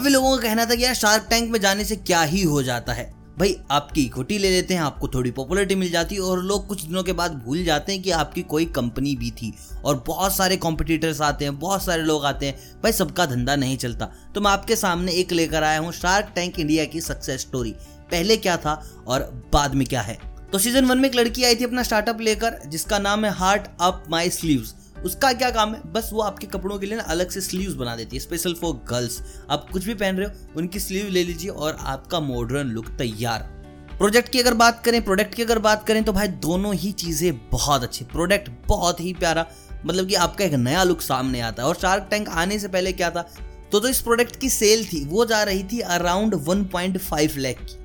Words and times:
काफ़ी 0.00 0.12
लोगों 0.12 0.36
का 0.36 0.42
कहना 0.42 0.64
था 0.64 0.74
कि 0.74 0.84
यार 0.84 0.94
शार्क 0.94 1.26
टैंक 1.30 1.50
में 1.50 1.60
जाने 1.60 1.84
से 1.84 1.96
क्या 1.96 2.22
ही 2.22 2.42
हो 2.42 2.62
जाता 2.62 2.92
है? 2.92 3.04
भाई, 3.38 3.56
आपकी 3.70 4.02
इक्विटी 4.02 4.38
ले 4.38 4.50
लेते 4.50 4.74
हैं, 4.74 4.80
आपको 4.80 5.08
थोड़ी 5.08 5.30
पॉपुलरिटी 5.30 5.74
मिल 5.74 5.90
जाती 5.90 6.14
है 6.14 6.20
और 6.20 6.42
लोग 6.42 6.66
कुछ 6.66 6.82
दिनों 6.82 7.02
के 7.02 7.12
बाद 7.12 7.34
भूल 7.34 7.64
जाते 7.64 7.92
हैं 7.92 8.02
कि 8.02 8.10
आपकी 8.10 8.42
कोई 8.42 8.64
कंपनी 8.64 9.14
भी 9.16 9.30
थी। 9.30 9.52
और 9.84 10.04
बहुत 10.06 10.36
सारे 10.36 10.56
कॉम्पिटिटर्स 10.56 11.20
आते 11.20 11.44
हैं, 11.44 11.58
बहुत 11.58 11.84
सारे 11.84 12.02
लोग 12.02 12.24
आते 12.24 12.46
हैं। 12.46 12.80
भाई, 12.82 12.92
सबका 12.92 13.26
धंधा 13.26 13.56
नहीं 13.56 13.76
चलता। 13.76 14.06
तो 14.34 14.40
मैं 14.40 14.50
आपके 14.50 14.76
सामने 14.76 15.12
एक 15.12 15.32
लेकर 15.32 15.62
आया 15.62 15.78
हूँ 15.78 15.92
शार्क 15.92 16.32
टैंक 16.34 16.58
इंडिया 16.60 16.84
की 16.84 17.00
सक्सेस 17.00 17.40
स्टोरी 17.40 17.74
पहले 18.10 18.36
क्या 18.36 18.56
था 18.56 19.04
और 19.06 19.48
बाद 19.52 19.74
में 19.74 19.86
क्या 19.86 20.00
है? 20.00 20.18
तो 20.52 20.58
सीज़न 20.58 20.84
वन 20.84 20.98
में 20.98 21.08
एक 21.08 21.14
लड़की 21.14 21.44
आई 21.44 21.56
थी 21.56 21.64
अपना 21.64 21.82
स्टार्टअप 21.82 22.20
लेकर, 22.20 22.60
जिसका 22.66 22.98
नाम 22.98 23.24
है 23.24 23.30
हार्ट 23.30 23.62
अप 23.80 24.04
माई 24.10 24.30
स्लीव्स 24.30 24.74
उसका 25.04 25.32
क्या 25.32 25.50
काम 25.50 25.74
है? 25.74 25.80
बस 25.92 26.10
वो 26.12 26.20
आपके 26.20 26.46
कपड़ों 26.46 26.78
के 26.78 26.86
लिए 26.86 26.96
ना 26.96 27.02
अलग 27.02 27.30
से 27.30 27.40
स्लीव्स 27.40 27.74
बना 27.74 27.94
देती 27.96 28.16
है 28.16 28.20
स्पेशल 28.20 28.54
फॉर 28.54 28.74
गर्ल्स 28.90 29.20
आप 29.50 29.68
कुछ 29.72 29.84
भी 29.84 29.94
पहन 29.94 30.16
रहे 30.16 30.26
हो, 30.26 30.32
उनकी 30.56 30.80
स्लीव 30.80 31.08
ले 31.08 31.24
लीजिए 31.24 31.50
और 31.50 31.76
आपका 31.80 32.20
मॉडर्न 32.20 32.68
लुक 32.68 32.88
तैयार. 32.88 33.48
प्रोजेक्ट 33.98 34.28
की 34.28 34.40
अगर 34.40 34.54
बात 34.54 34.82
करें 34.84 35.02
प्रोडक्ट 35.02 35.34
की 35.34 35.42
अगर 35.42 35.58
बात 35.58 35.86
करें 35.86 36.02
तो 36.04 36.12
भाई 36.12 36.28
दोनों 36.28 36.74
ही 36.74 36.92
चीज़ें 36.92 37.48
बहुत 37.50 37.82
अच्छी 37.82 38.04
प्रोडक्ट 38.04 38.50
बहुत 38.68 39.00
ही 39.00 39.12
प्यारा 39.14 39.46
मतलब 39.86 40.08
कि 40.08 40.14
आपका 40.14 40.44
एक 40.44 40.52
नया 40.52 40.82
लुक 40.82 41.00
सामने 41.00 41.40
आता 41.40 41.62
है। 41.62 41.68
और 41.68 41.74
शार्क 41.74 42.06
टैंक 42.10 42.28
आने 42.28 42.58
से 42.58 42.68
पहले 42.68 42.92
क्या 42.92 43.10
था? 43.10 43.22
तो 43.72 43.80
तो 43.80 43.88
इस 43.88 44.00
प्रोडक्ट 44.00 44.36
की 44.36 44.48
सेल 44.50 44.84
थी, 44.84 45.04
वो 45.04 45.24
जा 45.24 45.42
रही 45.42 45.62
थी 45.64 45.78
अराउंड 45.80 46.34
1.5 46.34 47.36
लाख 47.38 47.56
की। 47.60 47.76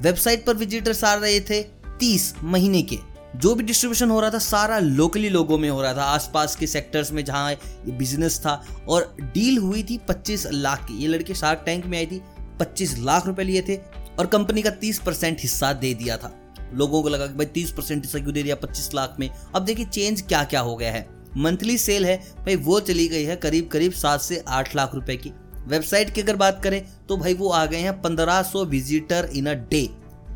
वेबसाइट 0.00 0.44
पर 0.46 0.54
विजिटर्स 0.54 1.04
आ 1.04 1.14
रहे 1.14 1.40
थे 1.40 1.62
30 2.00 2.34
महीने 2.42 2.82
के। 2.82 3.11
जो 3.36 3.54
भी 3.54 3.64
डिस्ट्रीब्यूशन 3.64 4.10
हो 4.10 4.20
रहा 4.20 4.30
था, 4.30 4.38
सारा 4.38 4.78
लोकली 4.78 5.28
लोगों 5.28 5.58
में 5.58 5.68
हो 5.70 5.80
रहा 5.82 5.94
था, 5.94 6.04
आसपास 6.04 6.56
के 6.56 6.66
सेक्टर्स 6.66 7.12
में 7.12 7.24
जहाँ 7.24 7.54
बिज़नेस 7.88 8.38
था। 8.38 8.54
और 8.88 9.16
डील 9.20 9.58
हुई 9.58 9.82
थी 9.82 9.98
25 9.98 10.46
लाख 10.46 10.84
की। 10.84 10.98
ये 10.98 11.08
लड़की 11.08 11.34
शार्क 11.34 11.62
टैंक 11.66 11.86
में 11.86 11.98
आई 11.98 12.06
थी 12.06 12.20
25 12.60 12.96
लाख 12.98 13.26
रुपए 13.26 13.44
लिए 13.44 13.62
थे 13.62 13.76
और 14.18 14.26
कंपनी 14.26 14.62
का 14.62 14.70
30 14.70 14.98
परसेंट 14.98 15.40
हिस्सा 15.40 15.72
दे 15.72 15.94
दिया 15.94 16.16
था। 16.16 16.32
लोगों 16.74 17.02
को 17.02 17.08
लगा 17.08 17.26
कि 17.26 17.34
भाई 17.34 17.46
30 17.46 17.70
परसेंट 17.70 18.02
हिस्सा 18.02 18.18
क्यों 18.18 18.32
दे 18.32 18.42
दिया 18.42 18.54
25 18.56 18.94
लाख 18.94 19.16
में? 19.20 19.28
अब 19.54 19.64
देखिए 19.64 19.86
चेंज 19.86 20.22
क्या 20.22 20.42
क्या 20.44 20.60
हो 20.60 20.76
गया 20.76 20.92
है। 20.92 21.06
मंथली 21.36 21.78
सेल 21.78 22.06
है, 22.06 22.16
भाई 22.38 22.56
वो 22.56 22.78
चली 22.80 23.08
गई 23.08 23.24
है 23.24 23.36
करीब 23.36 23.68
करीब 23.68 23.92
सात 23.92 24.20
से 24.20 24.42
आठ 24.48 24.74
लाख 24.76 24.94
रुपए 24.94 25.16
की। 25.16 25.32
वेबसाइट 25.66 26.10
की 26.10 26.20
अगर 26.20 26.36
बात 26.36 26.60
करें 26.64 26.82
तो 27.08 27.16
भाई 27.16 27.34
वो 27.34 27.48
आ 27.48 27.64
गए 27.66 27.78
हैं 27.78 28.00
1500 28.02 28.64
विजिटर 28.64 29.28
इन 29.34 29.46
अ 29.46 29.52
डे 29.70 29.88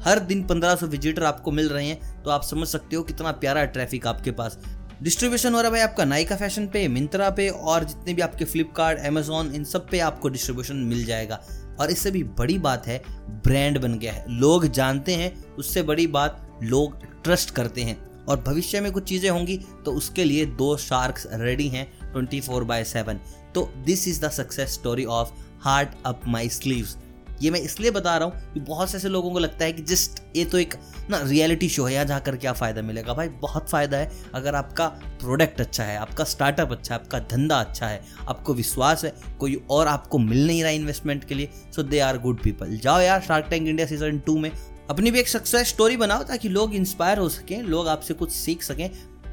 हर 0.02 0.18
दिन 0.20 0.42
1500 0.44 0.86
विजिटर 0.86 1.24
आपको 1.24 1.52
मिल 1.52 1.68
रहे 1.68 1.86
हैं 1.86 2.22
तो 2.22 2.30
आप 2.30 2.42
समझ 2.42 2.68
सकते 2.68 2.96
हो 2.96 3.02
कितना 3.02 3.32
प्यारा 3.34 3.64
ट्रैफ़िक 3.66 4.06
आपके 4.06 4.30
पास। 4.30 4.58
डिस्ट्रीब्यूशन 5.02 5.54
हो 5.54 5.60
रहा 5.60 5.64
है 5.64 5.70
भाई 5.70 5.80
आपका 5.80 6.04
नाइका 6.04 6.36
फ़ैशन 6.36 6.66
पे 6.66 6.86
मिंत्रा 6.88 7.30
पे, 7.30 7.48
और 7.48 7.84
जितने 7.84 8.14
भी 8.14 8.22
आपके 8.22 8.44
फ्लिपकार्ट 8.44 8.98
अमेजोन 8.98 9.54
इन 9.54 9.64
सब 9.64 9.88
पे 9.90 9.98
आपको 10.00 10.28
डिस्ट्रीब्यूशन 10.28 10.76
मिल 10.76 11.04
जाएगा। 11.04 11.40
और 11.80 11.90
इससे 11.90 12.10
भी 12.10 12.22
बड़ी 12.38 12.58
बात 12.58 12.86
है 12.86 13.02
ब्रांड 13.44 13.78
बन 13.78 13.98
गया 13.98 14.12
है। 14.12 14.24
लोग 14.30 14.66
जानते 14.68 15.14
हैं, 15.14 15.32
उससे 15.54 15.82
बड़ी 15.82 16.06
बात 16.08 16.58
लोग 16.62 16.98
ट्रस्ट 17.24 17.50
करते 17.50 17.82
हैं। 17.82 17.96
और 18.26 18.40
भविष्य 18.40 18.80
में 18.80 18.90
कुछ 18.92 19.04
चीज़ें 19.04 19.28
होंगी 19.30 19.56
तो 19.84 19.92
उसके 19.92 20.24
लिए 20.24 20.46
दो 20.56 20.76
शार्क्स 20.76 21.26
रेडी 21.32 21.68
हैं 21.68 21.86
ट्वेंटी 22.02 22.40
फोर 22.40 22.64
बाय 22.64 22.84
सेवन 22.84 23.20
तो 23.54 23.68
this 23.86 24.06
is 24.08 24.20
the 24.24 24.30
success 24.30 24.72
story 24.74 25.04
of 25.04 25.28
Heart 25.60 25.88
Up 26.06 26.20
My 26.28 26.48
Sleeves 26.48 26.96
ये 27.42 27.50
मैं 27.50 27.60
इसलिए 27.60 27.90
बता 27.90 28.16
रहा 28.16 28.28
हूँ 28.28 28.52
कि 28.52 28.60
बहुत 28.60 28.90
से 28.90 28.96
ऐसे 28.96 29.08
लोगों 29.08 29.30
को 29.30 29.38
लगता 29.38 29.64
है 29.64 29.72
कि 29.72 29.82
जस्ट 29.84 30.22
ये 30.36 30.44
तो 30.44 30.58
एक 30.58 30.74
ना 31.10 31.20
रियलिटी 31.22 31.68
शो 31.68 31.84
है 31.84 31.92
यहाँ 31.94 32.04
जाकर 32.04 32.36
क्या 32.36 32.52
फ़ायदा 32.52 32.82
मिलेगा। 32.82 33.14
भाई, 33.14 33.28
बहुत 33.28 33.70
फ़ायदा 33.70 33.98
है। 33.98 34.10
अगर 34.34 34.54
आपका 34.54 34.86
प्रोडक्ट 35.20 35.60
अच्छा 35.60 35.84
है, 35.84 35.96
आपका 35.98 36.24
स्टार्टअप 36.24 36.72
अच्छा 36.72 36.94
है, 36.94 37.00
आपका 37.00 37.18
धंधा 37.30 37.60
अच्छा 37.60 37.86
है, 37.86 38.00
आपको 38.28 38.54
विश्वास 38.54 39.04
है, 39.04 39.12
कोई 39.40 39.60
और 39.70 39.86
आपको 39.86 40.18
मिल 40.18 40.46
नहीं 40.46 40.62
रहा 40.62 40.72
इन्वेस्टमेंट 40.72 41.24
के 41.24 41.34
लिए 41.34 41.50
so 41.76 41.82
they 41.82 41.98
are 42.00 42.18
good 42.18 42.42
people 42.42 42.76
जाओ 42.78 43.00
यार 43.00 43.20
Shark 43.20 43.46
Tank 43.50 43.68
India 43.68 43.86
season 43.86 44.18
two 44.18 44.38
में 44.38 44.50
अपनी 44.90 45.10
भी 45.10 45.18
एक 45.20 45.28
सक्सेस 45.28 45.68
स्टोरी 45.68 45.96
बनाओ, 45.96 46.22
ताकि 46.22 46.48
लोग 46.48 46.74
इंस्पायर 46.74 47.18
हो 47.18 47.28
सकें, 47.28 47.62
लोग 47.62 47.88
आपसे 47.88 48.14
कुछ 48.14 48.32
सीख 48.32 48.62
सकें 48.62 48.90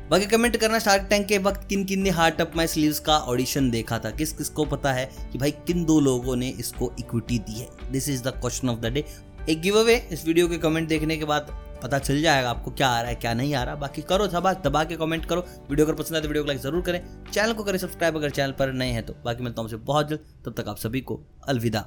बाकी 0.10 0.26
कमेंट 0.28 0.56
करना 0.58 0.80
शार्क 0.80 1.08
टैंक 1.10 1.26
के 1.28 1.38
वक्त 1.40 1.68
किन 1.70 1.84
किन 1.86 2.02
ने 2.02 2.10
हार्ट 2.12 2.42
अप 2.42 2.56
माई 2.56 2.68
स्लीव्स 2.68 3.00
का 3.00 3.18
ऑडिशन 3.18 3.70
देखा 3.72 4.00
था? 4.00 4.10
किस 4.12 4.34
किस 4.34 4.50
को 4.50 4.66
पता 4.66 4.94
है 4.94 5.06
कि 5.32 5.38
भाई 5.38 5.52
किन 5.68 5.86
दो 5.86 6.00
लोगों 6.00 6.36
ने 6.36 6.50
इसको 6.50 6.92
इक्विटी 7.00 7.40
दी 7.40 7.60
है? 7.60 7.68
This 7.92 8.10
is 8.10 8.24
the 8.24 8.34
question 8.42 8.70
of 8.70 8.80
the 8.80 8.94
day 8.94 9.06
एक 9.50 9.62
गिव 9.62 9.80
अवे 9.80 9.96
इस 10.12 10.26
वीडियो 10.28 10.48
के 10.48 10.58
कमेंट 10.58 10.88
देखने 10.90 11.18
के 11.18 11.26
बाद 11.26 11.48
पता 11.84 12.00
चल 12.00 12.22
जाएगा 12.22 12.50
आपको 12.50 12.72
क्या 12.72 12.88
आ 12.88 13.00
रहा 13.02 13.10
है, 13.10 13.16
क्या 13.16 13.34
नहीं 13.34 13.56
आ 13.56 13.64
रहा। 13.64 13.76
बाकी 13.76 14.02
करो 14.02 14.28
दबा 14.28 14.54
दबा 14.66 14.84
के 14.84 14.96
कमेंट 14.98 15.26
करो। 15.26 15.46
वीडियो 15.70 15.86
अगर 15.86 15.96
पसंद 15.96 16.16
आए 16.16 16.22
तो 16.22 16.28
वीडियो 16.28 16.44
को 16.44 16.48
लाइक 16.48 16.62
ज़रूर 16.62 16.82
करें। 16.82 17.02
चैनल 17.32 17.54
को 17.54 17.64
करें 17.64 17.78
सब्सक्राइब 17.80 18.18
अगर 18.18 18.30
चैनल 18.30 18.52
पर 18.52 18.72
नए 18.74 18.92
हैं 18.92 19.06
तो। 19.06 19.16
बाकी 19.26 19.44
मिलता 19.44 19.62
हूँ 19.62 19.72
बहुत 19.76 20.10
जल्द। 20.10 20.26
तब 20.46 20.62
तक 20.62 20.70
आप 20.70 20.78
सभी 20.78 21.02
को 21.02 21.22
अलविदा। 21.48 21.86